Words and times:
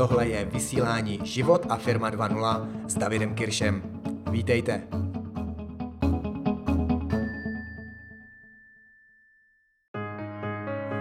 tohle 0.00 0.28
je 0.28 0.44
vysílání 0.44 1.20
Život 1.24 1.66
a 1.68 1.76
firma 1.76 2.10
2.0 2.10 2.68
s 2.88 2.94
Davidem 2.94 3.34
Kiršem. 3.34 3.82
Vítejte. 4.30 4.82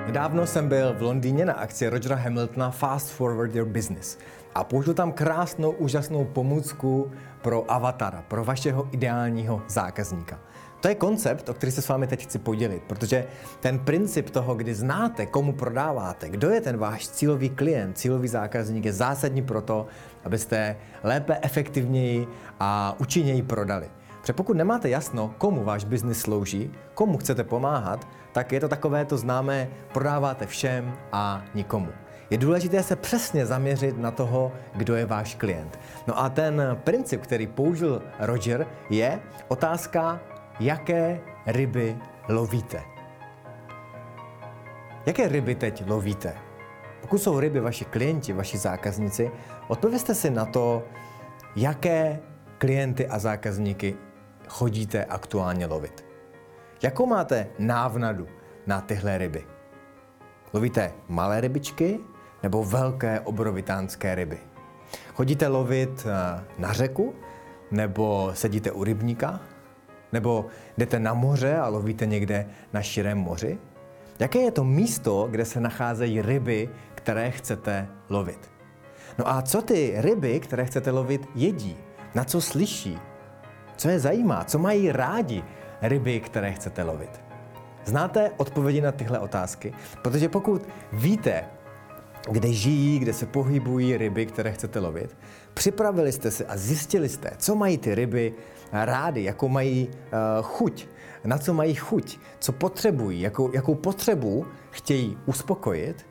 Nedávno 0.10 0.48
jsem 0.48 0.68
byl 0.70 0.94
v 0.94 1.02
Londýně 1.02 1.46
na 1.46 1.54
akci 1.54 1.90
Rogera 1.90 2.16
Hamiltona 2.16 2.72
Fast 2.72 3.10
Forward 3.10 3.56
Your 3.56 3.68
Business 3.68 4.18
a 4.56 4.64
použil 4.64 4.94
tam 4.94 5.12
krásnou, 5.12 5.72
úžasnou 5.72 6.26
pomůcku 6.26 7.12
pro 7.42 7.72
avatara, 7.72 8.24
pro 8.28 8.46
vašeho 8.46 8.90
ideálního 8.92 9.62
zákazníka. 9.68 10.40
To 10.80 10.88
je 10.88 10.96
koncept, 10.96 11.50
o 11.50 11.54
který 11.54 11.72
se 11.72 11.82
s 11.82 11.88
vámi 11.88 12.08
teď 12.08 12.24
chci 12.24 12.40
podělit, 12.40 12.84
protože 12.88 13.26
ten 13.60 13.80
princip 13.80 14.30
toho, 14.30 14.56
kdy 14.56 14.76
znáte, 14.76 15.26
komu 15.26 15.54
prodáváte, 15.54 16.30
kdo 16.30 16.50
je 16.50 16.62
ten 16.62 16.78
váš 16.78 17.08
cílový 17.08 17.50
klient, 17.50 17.98
cílový 17.98 18.28
zákazník, 18.28 18.86
je 18.86 18.94
zásadní 18.94 19.42
pro 19.42 19.62
to, 19.62 19.88
abyste 20.24 20.76
lépe, 21.04 21.38
efektivněji 21.42 22.28
a 22.60 22.96
účinněji 23.00 23.42
prodali. 23.42 23.90
Protože 24.22 24.34
pokud 24.34 24.58
nemáte 24.58 24.90
jasno, 24.90 25.34
komu 25.38 25.64
váš 25.64 25.84
biznis 25.84 26.20
slouží, 26.20 26.72
komu 26.94 27.18
chcete 27.18 27.44
pomáhat, 27.44 28.08
tak 28.32 28.52
je 28.52 28.60
to 28.60 28.68
takové 28.68 29.06
to 29.06 29.18
známé, 29.18 29.68
prodáváte 29.94 30.46
všem 30.46 30.94
a 31.12 31.46
nikomu. 31.54 31.90
Je 32.30 32.38
důležité 32.38 32.84
se 32.84 32.96
přesně 32.96 33.46
zaměřit 33.46 33.98
na 33.98 34.12
toho, 34.12 34.52
kdo 34.76 34.96
je 34.96 35.06
váš 35.06 35.36
klient. 35.36 35.80
No 36.08 36.20
a 36.20 36.30
ten 36.30 36.78
princip, 36.84 37.22
který 37.22 37.48
použil 37.48 38.02
Roger, 38.20 38.68
je 38.90 39.20
otázka, 39.48 40.20
jaké 40.60 41.20
ryby 41.46 41.98
lovíte. 42.30 42.82
Jaké 45.06 45.28
ryby 45.28 45.56
teď 45.56 45.84
lovíte? 45.88 46.34
Pokud 47.02 47.18
jsou 47.18 47.40
ryby 47.40 47.60
vaši 47.60 47.86
klienti, 47.86 48.34
vaši 48.34 48.58
zákazníci, 48.58 49.32
odpověste 49.68 50.16
si 50.16 50.30
na 50.30 50.46
to, 50.46 50.84
jaké 51.56 52.20
klienty 52.58 53.08
a 53.08 53.20
zákazníky 53.20 53.96
chodíte 54.50 55.06
aktuálně 55.06 55.66
lovit. 55.66 56.06
Jakou 56.84 57.06
máte 57.06 57.48
návnadu 57.60 58.28
na 58.68 58.82
tyhle 58.82 59.18
ryby? 59.18 59.46
Lovíte 60.54 60.92
malé 61.08 61.42
rybičky 61.42 62.00
nebo 62.44 62.64
velké 62.64 63.20
obrovitánské 63.20 64.16
ryby? 64.16 64.38
Chodíte 65.14 65.48
lovit 65.48 66.08
eh, 66.08 66.44
na 66.58 66.74
řeku 66.74 67.16
nebo 67.72 68.32
sedíte 68.34 68.72
u 68.72 68.84
rybníka? 68.84 69.40
Nebo 70.14 70.46
jdete 70.78 71.00
na 71.00 71.14
moře 71.14 71.58
a 71.58 71.68
lovíte 71.68 72.06
někde 72.06 72.50
na 72.74 72.82
širém 72.82 73.18
moři? 73.18 73.60
Jaké 74.20 74.40
je 74.40 74.52
to 74.52 74.64
místo, 74.64 75.28
kde 75.32 75.46
se 75.46 75.60
nacházejí 75.60 76.22
ryby, 76.22 76.70
které 76.96 77.32
chcete 77.32 77.88
lovit? 78.10 78.52
No 79.18 79.30
a 79.30 79.42
co 79.42 79.62
ty 79.62 79.94
ryby, 79.98 80.40
které 80.40 80.66
chcete 80.66 80.92
lovit, 80.92 81.30
jedí? 81.36 81.78
Na 82.16 82.24
co 82.24 82.42
slyší? 82.42 83.00
Co 83.80 83.90
je 83.90 84.00
zajímá? 84.00 84.44
Co 84.44 84.60
mají 84.60 84.92
rádi 84.92 85.44
ryby, 85.82 86.20
které 86.20 86.54
chcete 86.54 86.84
lovit? 86.84 87.22
Znáte 87.86 88.32
odpovědi 88.38 88.82
na 88.82 88.92
tyhle 88.92 89.20
otázky? 89.20 89.74
Protože 90.02 90.30
pokud 90.30 90.68
víte, 90.94 91.46
kde 92.32 92.54
žijí, 92.54 93.00
kde 93.00 93.14
se 93.14 93.26
pohybují 93.26 93.98
ryby, 93.98 94.26
které 94.26 94.52
chcete 94.52 94.80
lovit, 94.80 95.18
připravili 95.54 96.12
jste 96.12 96.32
se 96.32 96.46
a 96.46 96.58
zjistili 96.58 97.10
jste, 97.10 97.32
co 97.38 97.56
mají 97.56 97.78
ty 97.78 97.96
ryby 97.96 98.34
rády, 98.72 99.24
jakou 99.24 99.48
mají 99.48 99.88
uh, 99.88 100.46
chuť, 100.46 100.88
na 101.24 101.38
co 101.38 101.54
mají 101.54 101.76
chuť, 101.76 102.20
co 102.40 102.52
potřebují, 102.52 103.22
jakou, 103.22 103.52
jakou 103.54 103.76
potřebu 103.76 104.46
chtějí 104.72 105.18
uspokojit, 105.26 106.09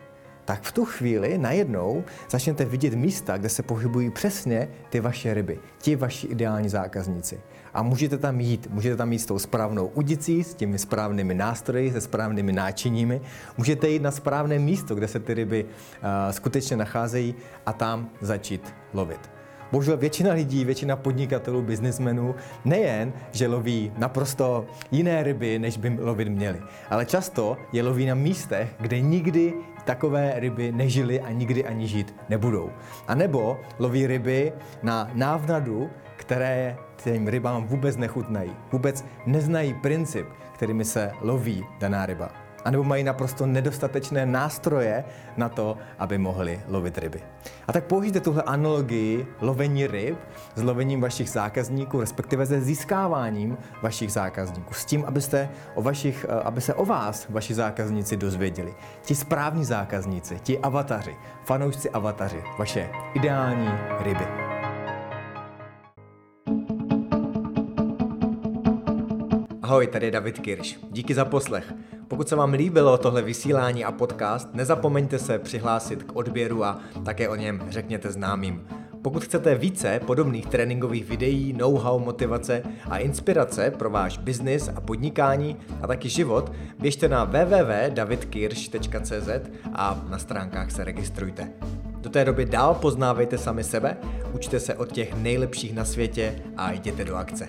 tak 0.49 0.63
v 0.63 0.73
tu 0.73 0.85
chvíli 0.85 1.39
najednou 1.39 2.05
začnete 2.31 2.65
vidět 2.65 2.95
místa, 2.95 3.37
kde 3.37 3.49
se 3.49 3.63
pohybují 3.63 4.11
přesně 4.11 4.69
ty 4.91 5.01
vaše 5.01 5.35
ryby, 5.35 5.59
ti 5.79 5.97
vaši 5.97 6.27
ideální 6.27 6.69
zákazníci. 6.69 7.41
A 7.75 7.83
můžete 7.83 8.19
tam 8.19 8.41
jít, 8.41 8.69
můžete 8.71 8.97
tam 8.97 9.13
jít 9.13 9.19
s 9.19 9.27
tou 9.27 9.39
správnou 9.39 9.87
udicí, 9.87 10.45
s 10.45 10.55
těmi 10.55 10.79
správnými 10.79 11.35
nástroji, 11.35 11.93
se 11.93 12.01
správnými 12.01 12.53
náčiními. 12.53 13.21
Můžete 13.59 13.89
jít 13.89 14.03
na 14.03 14.11
správné 14.11 14.59
místo, 14.59 14.95
kde 14.95 15.09
se 15.09 15.21
ty 15.21 15.35
ryby 15.35 15.65
uh, 15.65 16.33
skutečně 16.33 16.77
nacházejí 16.77 17.35
a 17.67 17.73
tam 17.73 18.11
začít 18.21 18.75
lovit. 18.93 19.31
Bohužel 19.73 19.97
většina 19.97 20.33
lidí, 20.33 20.65
většina 20.65 20.97
podnikatelů, 20.97 21.63
biznismenů 21.63 22.35
nejen, 22.65 23.13
že 23.33 23.49
loví 23.49 23.93
naprosto 23.99 24.67
jiné 24.91 25.23
ryby, 25.23 25.59
než 25.59 25.77
by 25.77 25.99
lovit 26.01 26.29
měli, 26.29 26.61
ale 26.91 27.07
často 27.07 27.57
je 27.73 27.83
loví 27.83 28.07
na 28.07 28.15
místech, 28.15 28.75
kde 28.81 29.01
nikdy 29.01 29.55
takové 29.89 30.33
ryby 30.37 30.73
nežily 30.73 31.21
a 31.21 31.33
nikdy 31.33 31.65
ani 31.65 31.89
žít 31.89 32.15
nebudou. 32.29 32.71
A 33.09 33.15
nebo 33.15 33.57
loví 33.79 34.07
ryby 34.07 34.53
na 34.83 35.11
návnadu, 35.15 35.91
které 36.17 36.77
těm 36.97 37.29
rybám 37.29 37.65
vůbec 37.65 37.97
nechutnají, 37.97 38.53
vůbec 38.73 39.05
neznají 39.27 39.75
princip, 39.75 40.27
kterými 40.53 40.85
se 40.85 41.13
loví 41.21 41.65
daná 41.81 42.07
ryba. 42.07 42.48
A 42.69 42.71
nebo 42.71 42.85
mají 42.85 43.05
naprosto 43.05 43.47
nedostatečné 43.47 44.27
nástroje 44.27 45.05
na 45.37 45.49
to, 45.49 45.79
aby 45.99 46.19
mohli 46.19 46.61
lovit 46.69 46.99
ryby. 46.99 47.21
A 47.69 47.73
tak 47.73 47.85
použijte 47.85 48.21
tuhle 48.21 48.43
analogii 48.43 49.27
lovení 49.41 49.87
ryb 49.87 50.19
s 50.55 50.63
lovením 50.63 51.01
vašich 51.01 51.31
zákazníků, 51.31 52.01
respektive 52.01 52.47
se 52.47 52.61
získáváním 52.61 53.59
vašich 53.83 54.13
zákazníků. 54.13 54.75
S 54.75 54.85
tím, 54.85 55.05
abyste 55.05 55.49
o 55.75 55.83
vašich, 55.83 56.27
eh, 56.29 56.33
aby 56.33 56.61
se 56.61 56.75
o 56.75 56.85
vás 56.85 57.27
vaši 57.29 57.55
zákazníci 57.55 58.17
dozvěděli. 58.17 58.75
Ti 59.03 59.15
správní 59.15 59.65
zákazníci, 59.65 60.39
ti 60.43 60.59
avataři, 60.59 61.17
fanoušci 61.45 61.91
avataři, 61.91 62.43
vaše 62.59 62.91
ideální 63.15 63.71
ryby. 64.01 64.25
Ahoj, 69.63 69.87
tady 69.87 70.07
je 70.07 70.11
David 70.11 70.39
Kirš. 70.39 70.79
Díky 70.91 71.15
za 71.15 71.25
poslech. 71.25 71.75
Pokud 72.09 72.29
se 72.29 72.37
vám 72.37 72.53
líbilo 72.53 72.99
tohle 72.99 73.23
vysílání 73.23 73.85
a 73.85 73.93
podcast, 73.93 74.55
nezapomeňte 74.55 75.19
se 75.19 75.39
přihlásit 75.39 76.03
k 76.03 76.17
odběru 76.17 76.65
a 76.65 76.81
také 77.05 77.29
o 77.29 77.35
něm 77.35 77.63
řekněte 77.69 78.13
známým. 78.13 78.67
Pokud 79.03 79.25
chcete 79.25 79.55
více 79.55 80.01
podobných 80.07 80.47
tréninkových 80.47 81.05
videí, 81.05 81.53
know-how, 81.53 81.99
motivace 81.99 82.63
a 82.91 82.99
inspirace 82.99 83.71
pro 83.71 83.91
váš 83.91 84.19
biznis 84.19 84.71
a 84.77 84.81
podnikání 84.81 85.57
a 85.83 85.87
taky 85.87 86.09
život, 86.09 86.53
běžte 86.79 87.09
na 87.09 87.25
www.davidkirsch.cz 87.25 89.29
a 89.73 90.05
na 90.09 90.19
stránkách 90.19 90.71
se 90.71 90.85
registrujte. 90.85 91.53
Do 92.01 92.11
té 92.11 92.25
doby 92.25 92.45
dál 92.45 92.75
poznávejte 92.75 93.39
sami 93.39 93.65
sebe, 93.65 93.97
učte 94.33 94.61
se 94.61 94.75
od 94.75 94.93
těch 94.93 95.15
nejlepších 95.15 95.75
na 95.75 95.85
světě 95.85 96.43
a 96.57 96.73
jděte 96.73 97.05
do 97.05 97.17
akce. 97.17 97.49